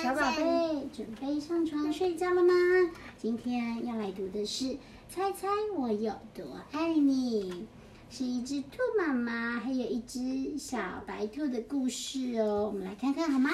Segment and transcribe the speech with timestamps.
[0.00, 2.54] 小宝贝，准备上床睡觉了吗？
[3.16, 4.64] 今天要来读的是
[5.08, 7.66] 《猜猜我有多爱你》，
[8.16, 12.66] 是一只兔妈妈还有一只小白兔的故事哦。
[12.66, 13.50] 我们来看看好吗？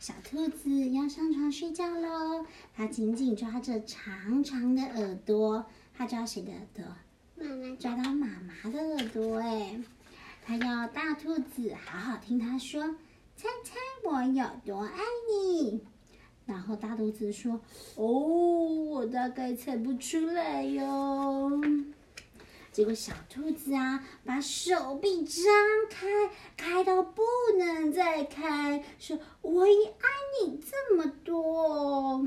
[0.00, 2.44] 小兔子要上床睡觉喽，
[2.74, 5.64] 它紧紧抓着长长的耳朵，
[5.96, 6.84] 它抓谁的耳朵？
[7.36, 9.80] 妈妈抓到妈妈的耳朵哎，
[10.44, 12.96] 它要大兔子好好听它说，
[13.36, 14.98] 猜猜我有多爱
[15.30, 15.80] 你。
[16.44, 17.60] 然后大兔子说
[17.96, 21.60] ：“哦，我大概猜不出来哟。”
[22.72, 25.44] 结果小兔子啊，把手臂张
[25.90, 27.22] 开，开到不
[27.58, 30.08] 能再开，说：“我也爱
[30.44, 32.26] 你这么多。”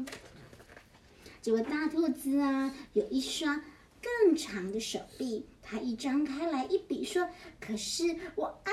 [1.42, 3.62] 结果大兔子啊，有一双。
[4.06, 7.28] 更长的手臂，它一张开来一比说
[7.60, 8.04] ：“可是
[8.36, 8.72] 我爱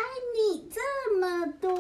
[0.52, 1.72] 你这么多。”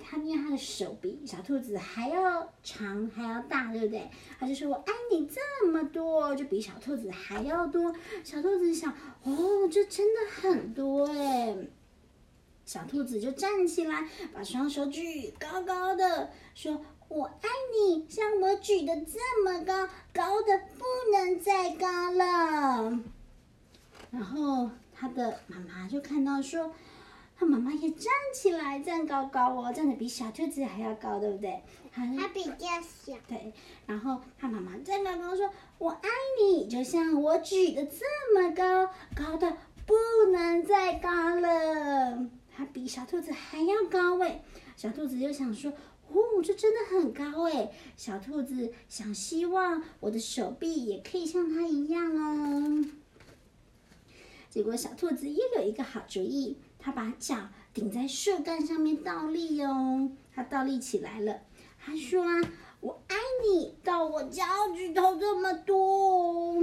[0.00, 4.08] 它比它因为它的手比小兔子还要长还要大，对不对？
[4.38, 7.94] 他就说我爱你这么多，就比小兔子还要多。
[8.22, 8.92] 小兔子想
[9.24, 11.56] ：“哦，这真的很多哎。”
[12.64, 16.80] 小兔子就站起来，把双手举高高的，说。
[17.06, 22.98] 我爱你，像我举的这么高，高的不能再高了。
[24.10, 26.72] 然后他的妈妈就看到说，
[27.36, 31.62] 他妈妈也站起来，站高高哦，站的比小兔子还要高，对不对？
[31.92, 33.12] 他比较小。
[33.28, 33.52] 对，
[33.86, 36.08] 然后他妈妈站高高说：“我爱
[36.40, 39.94] 你，就像我举的这么高，高的不
[40.32, 44.42] 能再高了。”他比小兔子还要高哎，
[44.76, 45.72] 小兔子就想说。
[46.06, 47.72] 哦，这真的很高哎！
[47.96, 52.84] 小兔子想，希望我的手臂也可以像它一样哦。
[54.54, 57.34] 结果小兔子又有一个好主意，它把脚
[57.72, 60.08] 顶在树干上面倒立哦。
[60.32, 61.40] 它倒立起来了，
[61.84, 62.24] 它说
[62.78, 64.44] ：“我爱你到我脚
[64.76, 66.62] 趾头这么多。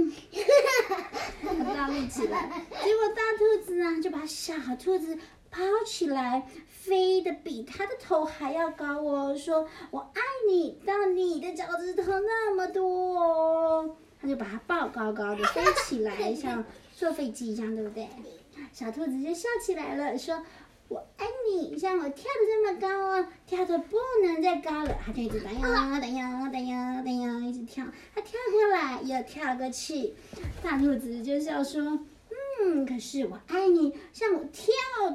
[1.42, 5.18] 它倒立起来，结果大兔子啊就把小兔子
[5.50, 6.48] 抛起来。
[6.66, 9.36] 飞得比它的头还要高哦！
[9.36, 16.64] 说我爱你到你的脚趾头那么多，他就把它抱高高的飞起来，像
[17.02, 18.06] 坐飞机一样，对不对？
[18.72, 20.40] 小兔子就笑起来了，说
[20.86, 30.14] 我爱你像我跳的这么高哦，跳的不能再高了，它就一直哒呀哒呀哒呀哒呀一直跳，它跳过来又跳过去，
[30.62, 31.98] 大兔子就笑说。
[32.64, 34.72] 嗯，可是我爱你，像我跳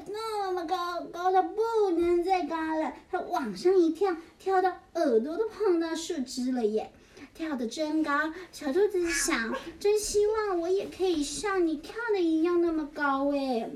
[0.10, 2.94] 那么高，高的不能再高了。
[3.10, 6.92] 它往上一跳，跳到耳朵都碰到树枝了耶，
[7.38, 8.34] 跳的真高。
[8.52, 13.70] 小兔子想，真希望我也可以像你跳的一样那么高哎。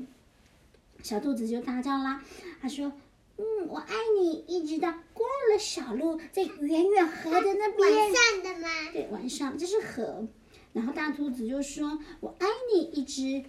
[1.04, 2.24] 小兔子就大叫啦，
[2.60, 2.92] 他说
[3.38, 8.68] ：“嗯，我爱你，一直到过了小路，在远远河的那边。”晚上的吗？
[8.92, 10.28] 对，晚上，这是河。
[10.74, 13.44] 然后大兔子就说：“我爱你，一直。”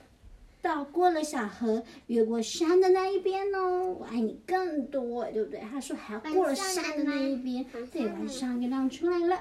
[0.61, 5.61] 到过了小河，越过山的那一边哦，我爱你更多，对不对？
[5.61, 9.41] 他说还要过了山的那一边，对，晚上月亮出来了。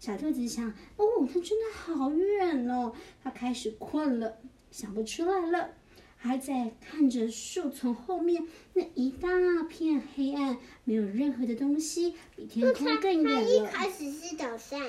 [0.00, 0.66] 小兔子想，
[0.96, 4.38] 哦，它真的好远哦，它开始困了，
[4.70, 5.74] 想不出来了，
[6.16, 9.28] 还在看着树丛后面那一大
[9.68, 13.48] 片黑暗，没有任何的东西，比天空更远了。
[13.48, 14.80] 一开始是早上。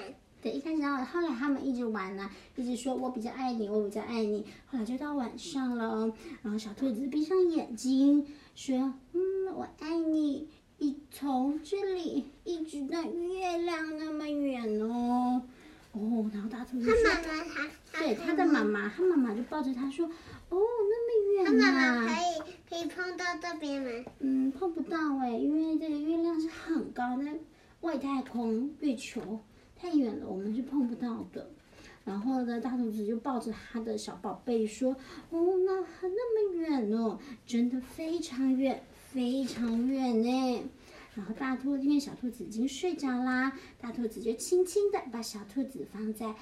[0.42, 4.46] 对，一开始然后后来他们一直玩呢，一直说我比较爱你，我比较爱你。
[4.66, 6.12] 后来就到晚上了，
[6.42, 10.48] 然后小兔子闭上眼睛说：“嗯，我爱你，
[10.82, 15.44] 一从这里一直到月亮那么远哦。”
[15.94, 20.08] 哦，然后大兔子说：“他妈妈他对他的妈妈，他妈妈就抱着他说
[20.50, 20.58] ：‘哦，
[20.90, 24.06] 那么远啊。’他妈妈可以可以碰到这边吗？
[24.20, 27.26] 嗯，碰不到哎，因为这个月亮是很高的
[27.82, 29.40] 外太空月球。”
[29.78, 31.52] 太远了，我们是碰不到的。
[32.06, 34.96] 然后呢，大兔子就抱着他的小宝贝说
[35.30, 40.64] ：“哦，那那么远哦，真的非常远，非常远呢。”
[41.14, 46.34] 然后大兔子因为小兔子已经睡着啦，大兔子就轻轻的把小兔子放在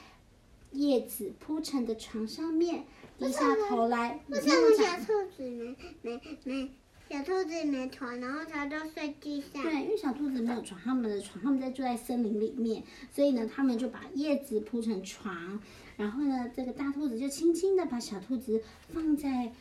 [0.72, 2.86] 叶子铺成的床上面，
[3.18, 4.20] 低下头来。
[4.28, 6.72] 为什么小兔子没没没？
[7.10, 9.64] 小兔子没床，然后它就睡地上。
[9.64, 15.60] 对，因为小兔子没有床，他们的床，他们在住在森林里面，所以呢，他们就把叶子铺成床，
[15.98, 19.52] 然后呢，这个大兔子就轻轻的把小兔子放在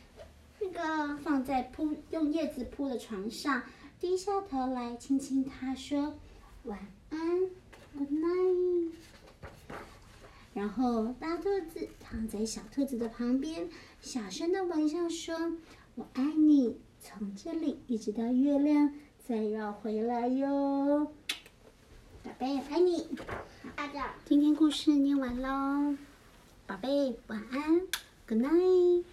[0.61, 3.63] 那个放在铺用叶子铺的床上，
[3.99, 6.13] 低下头来亲亲它，说
[6.63, 6.79] 晚
[7.09, 7.19] 安
[7.97, 8.91] ，Good night。
[10.53, 13.69] 然后大兔子躺在小兔子的旁边，
[14.01, 15.53] 小声的微笑说
[15.95, 18.93] ：“我爱你。”从这里一直到月亮，
[19.25, 21.09] 再绕回来哟。
[22.21, 23.07] 宝贝，爱你。
[24.25, 25.95] 今天故事念完喽，
[26.67, 27.79] 宝贝晚安
[28.27, 29.05] ，Good night。